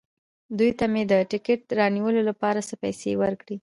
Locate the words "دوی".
0.57-0.71